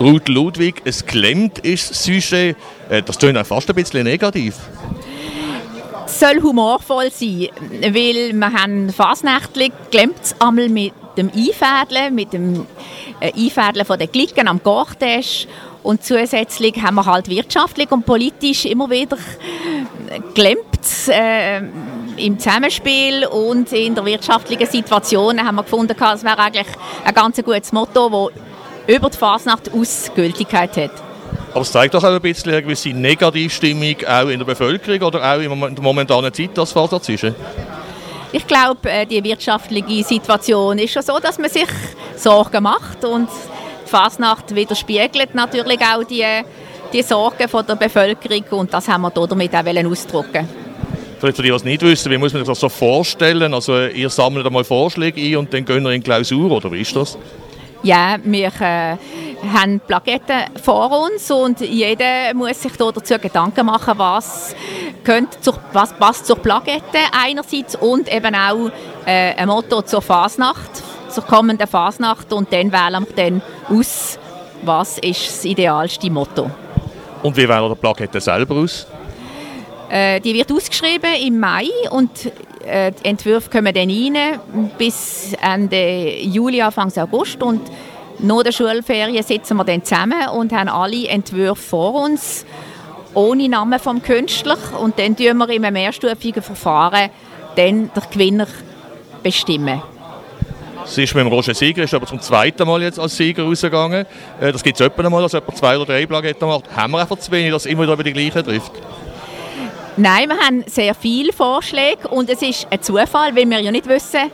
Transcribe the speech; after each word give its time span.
Ruth 0.00 0.28
Ludwig, 0.28 0.82
es 0.84 1.04
klemmt 1.04 1.58
ist 1.58 1.90
das 1.90 2.04
Sujet. 2.04 2.56
Äh, 2.88 3.02
das 3.02 3.18
klingt 3.18 3.46
fast 3.46 3.68
ein 3.68 3.74
bisschen 3.74 4.04
negativ. 4.04 4.54
Es 6.06 6.20
soll 6.20 6.40
humorvoll 6.40 7.10
sein, 7.10 7.48
weil 7.82 8.32
wir 8.32 8.52
haben 8.52 8.90
Fasnächtlich 8.90 9.72
klemmt 9.90 10.20
es 10.22 10.40
einmal 10.40 10.68
mit 10.68 10.92
dem 11.16 11.28
Einfädeln, 11.28 12.14
mit 12.14 12.32
dem 12.32 12.66
äh, 13.20 13.32
Einfädeln 13.32 13.84
von 13.84 13.98
den 13.98 14.10
Glicken 14.10 14.46
am 14.46 14.62
Gortisch 14.62 15.46
und 15.82 16.04
zusätzlich 16.04 16.80
haben 16.80 16.94
wir 16.94 17.06
halt 17.06 17.28
wirtschaftlich 17.28 17.90
und 17.90 18.06
politisch 18.06 18.64
immer 18.66 18.88
wieder 18.88 19.18
gelähmt 20.34 21.08
äh, 21.08 21.58
im 22.16 22.38
Zusammenspiel 22.38 23.26
und 23.26 23.72
in 23.72 23.94
der 23.94 24.04
wirtschaftlichen 24.04 24.66
Situation 24.66 25.44
haben 25.44 25.56
wir 25.56 25.62
gefunden, 25.62 25.96
es 25.98 26.24
wäre 26.24 26.38
eigentlich 26.38 26.66
ein 27.04 27.14
ganz 27.14 27.42
gutes 27.42 27.72
Motto, 27.72 28.30
das 28.34 28.47
über 28.88 29.10
die 29.10 29.16
Fasnacht 29.16 29.70
aus 29.72 30.10
Gültigkeit 30.14 30.76
hat. 30.76 30.90
Aber 31.52 31.60
es 31.60 31.70
zeigt 31.70 31.94
doch 31.94 32.02
auch 32.02 32.08
ein 32.08 32.20
bisschen 32.20 32.52
eine 32.52 32.62
gewisse 32.62 32.88
Negativstimmung 32.88 33.96
auch 34.06 34.28
in 34.28 34.38
der 34.38 34.46
Bevölkerung 34.46 35.02
oder 35.02 35.22
auch 35.22 35.38
in 35.38 35.74
der 35.74 35.82
momentanen 35.82 36.32
Zeit, 36.32 36.50
das 36.54 36.72
fällt 36.72 36.92
dazwischen. 36.92 37.34
Ich 38.32 38.46
glaube, 38.46 38.90
äh, 38.90 39.06
die 39.06 39.22
wirtschaftliche 39.22 40.04
Situation 40.04 40.78
ist 40.78 40.92
schon 40.92 41.02
so, 41.02 41.18
dass 41.18 41.38
man 41.38 41.50
sich 41.50 41.68
Sorgen 42.16 42.62
macht 42.62 43.04
und 43.04 43.28
die 43.86 43.90
Fasnacht 43.90 44.54
widerspiegelt 44.54 45.34
natürlich 45.34 45.80
auch 45.80 46.04
die, 46.04 46.24
die 46.92 47.02
Sorgen 47.02 47.48
von 47.48 47.66
der 47.66 47.76
Bevölkerung 47.76 48.44
und 48.50 48.72
das 48.72 48.88
haben 48.88 49.02
wir 49.02 49.10
damit 49.10 49.54
auch 49.54 49.90
ausdrücken 49.90 50.48
Vielleicht 51.18 51.36
für 51.36 51.42
die, 51.42 51.48
die 51.48 51.54
es 51.54 51.64
nicht 51.64 51.82
wissen, 51.82 52.12
wie 52.12 52.18
muss 52.18 52.32
man 52.32 52.42
sich 52.42 52.48
das 52.48 52.60
so 52.60 52.68
vorstellen? 52.68 53.52
Also 53.52 53.86
ihr 53.86 54.08
sammelt 54.08 54.46
einmal 54.46 54.62
Vorschläge 54.62 55.20
ein 55.20 55.36
und 55.36 55.52
dann 55.52 55.64
gehen 55.64 55.82
wir 55.82 55.90
in 55.90 56.02
Klausur, 56.02 56.50
oder 56.50 56.70
wie 56.70 56.80
ist 56.80 56.94
das? 56.94 57.18
Ja, 57.82 58.16
wir 58.24 58.48
äh, 58.60 58.96
haben 59.54 59.80
Plaketten 59.86 60.44
vor 60.62 61.06
uns 61.06 61.30
und 61.30 61.60
jeder 61.60 62.34
muss 62.34 62.60
sich 62.60 62.72
dazu 62.76 63.18
Gedanken 63.18 63.66
machen, 63.66 63.94
was, 63.96 64.54
könnte 65.04 65.40
zur, 65.40 65.54
was 65.72 65.92
passt 65.92 66.26
zur 66.26 66.36
Plakette 66.36 66.98
einerseits 67.12 67.76
und 67.76 68.12
eben 68.12 68.34
auch 68.34 68.70
äh, 69.06 69.34
ein 69.34 69.48
Motto 69.48 69.82
zur 69.82 70.02
Fasnacht, 70.02 70.82
zur 71.08 71.24
kommenden 71.24 71.68
Fasnacht 71.68 72.32
und 72.32 72.52
dann 72.52 72.72
wählen 72.72 73.06
wir 73.06 73.14
dann 73.14 73.42
aus, 73.68 74.18
was 74.62 74.98
ist 74.98 75.28
das 75.28 75.44
idealste 75.44 76.10
Motto. 76.10 76.50
Und 77.22 77.36
wie 77.36 77.48
wählen 77.48 77.68
die 77.70 77.76
Plakette 77.76 78.20
selber 78.20 78.56
aus? 78.56 78.86
Äh, 79.88 80.20
die 80.20 80.34
wird 80.34 80.50
ausgeschrieben 80.52 81.14
im 81.24 81.38
Mai 81.38 81.68
und 81.90 82.10
äh, 82.68 82.92
die 82.92 83.04
Entwürfe 83.08 83.50
kommen 83.50 83.72
dann 83.72 83.90
rein 83.90 84.40
bis 84.78 85.32
Ende 85.42 86.20
Juli, 86.20 86.60
Anfang 86.62 86.92
August 86.96 87.42
und 87.42 87.62
nach 88.20 88.42
der 88.42 88.52
Schulferien 88.52 89.22
sitzen 89.22 89.56
wir 89.56 89.64
dann 89.64 89.84
zusammen 89.84 90.28
und 90.34 90.52
haben 90.52 90.68
alle 90.68 91.08
Entwürfe 91.08 91.62
vor 91.62 91.94
uns 92.04 92.44
ohne 93.14 93.48
Namen 93.48 93.78
vom 93.78 94.02
Künstler 94.02 94.58
und 94.80 94.98
dann 94.98 95.16
tun 95.16 95.38
wir 95.38 95.48
in 95.50 95.64
einem 95.64 95.74
mehrstufigen 95.74 96.42
Verfahren 96.42 97.10
dann 97.56 97.90
den 97.92 98.02
Gewinner 98.10 98.46
bestimmen. 99.22 99.82
Sie 100.84 101.02
ist 101.02 101.14
mit 101.14 101.24
dem 101.24 101.28
Roger 101.28 101.54
Sieger, 101.54 101.82
ist 101.82 101.92
aber 101.92 102.06
zum 102.06 102.20
zweiten 102.20 102.66
Mal 102.66 102.82
jetzt 102.82 102.98
als 102.98 103.16
Sieger 103.16 103.42
rausgegangen. 103.42 104.06
Äh, 104.40 104.52
das 104.52 104.62
gibt 104.62 104.80
es 104.80 104.86
öppe 104.86 105.08
mal, 105.10 105.20
dass 105.20 105.32
jemand 105.32 105.56
zwei 105.56 105.76
oder 105.76 105.86
drei 105.86 106.06
Plaketten 106.06 106.48
macht. 106.48 106.64
Haben 106.74 106.92
wir 106.92 107.00
einfach 107.00 107.18
zu 107.18 107.30
wenig, 107.30 107.50
dass 107.52 107.66
immer 107.66 107.82
wieder 107.82 107.92
über 107.92 108.04
die 108.04 108.12
gleichen 108.12 108.44
trifft? 108.44 108.72
Nein, 110.00 110.28
wir 110.28 110.38
haben 110.38 110.62
sehr 110.68 110.94
viele 110.94 111.32
Vorschläge 111.32 112.06
und 112.06 112.30
es 112.30 112.40
ist 112.40 112.68
ein 112.70 112.80
Zufall, 112.80 113.34
weil 113.34 113.50
wir 113.50 113.58
ja 113.58 113.72
nicht 113.72 113.88
wissen, 113.88 114.30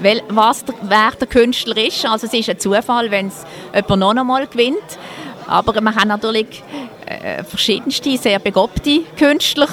weil, 0.00 0.22
was 0.28 0.64
der, 0.64 0.74
wer 0.82 1.12
der 1.12 1.28
Künstler 1.28 1.76
ist. 1.76 2.04
Also 2.04 2.26
es 2.26 2.34
ist 2.34 2.50
ein 2.50 2.58
Zufall, 2.58 3.08
wenn 3.08 3.28
es 3.28 3.44
jemand 3.72 4.00
noch 4.00 4.16
einmal 4.16 4.48
gewinnt. 4.48 4.98
Aber 5.46 5.72
wir 5.72 5.94
haben 5.94 6.08
natürlich 6.08 6.64
äh, 7.06 7.44
verschiedenste, 7.44 8.18
sehr 8.18 8.40
begabte 8.40 9.02
Künstler 9.16 9.68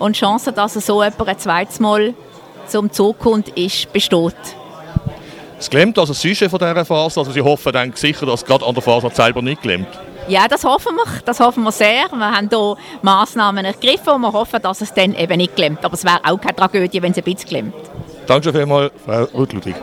und 0.00 0.16
die 0.16 0.20
Chance, 0.20 0.50
dass 0.50 0.74
so 0.74 1.04
jemand 1.04 1.28
ein 1.28 1.38
zweites 1.38 1.78
Mal 1.78 2.12
zum 2.66 2.90
Zug 2.90 3.20
kommt, 3.20 3.50
ist, 3.50 3.92
besteht. 3.92 4.34
Es 5.56 5.70
klemmt 5.70 5.96
also 6.00 6.14
das 6.14 6.20
Sujet 6.20 6.50
von 6.50 6.58
dieser 6.58 6.84
Phase, 6.84 7.20
also 7.20 7.30
Sie 7.30 7.40
hoffen 7.40 7.72
dann 7.72 7.92
sicher, 7.92 8.26
dass 8.26 8.42
es 8.42 8.44
gerade 8.44 8.66
an 8.66 8.74
der 8.74 8.82
Phase 8.82 9.08
selber 9.12 9.40
nicht 9.40 9.62
klemmt? 9.62 9.86
Ja, 10.26 10.48
das 10.48 10.64
hoffen 10.64 10.96
wir. 10.96 11.04
Das 11.24 11.40
hoffen 11.40 11.64
wir 11.64 11.72
sehr. 11.72 12.06
Wir 12.10 12.30
haben 12.30 12.48
hier 12.48 12.76
Massnahmen 13.02 13.64
ergriffen 13.64 14.14
und 14.14 14.22
wir 14.22 14.32
hoffen, 14.32 14.60
dass 14.62 14.80
es 14.80 14.92
dann 14.94 15.14
eben 15.14 15.36
nicht 15.36 15.54
klemmt. 15.54 15.84
Aber 15.84 15.94
es 15.94 16.04
wäre 16.04 16.20
auch 16.24 16.40
keine 16.40 16.56
Tragödie, 16.56 17.02
wenn 17.02 17.12
es 17.12 17.18
ein 17.18 17.24
bisschen 17.24 17.48
klemmt. 17.48 17.74
Danke 18.26 18.52
vielmals, 18.52 18.92
Frau 19.04 19.24
Ruth 19.34 19.52
Ludwig. 19.52 19.74